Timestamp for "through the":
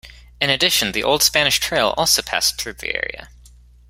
2.59-2.95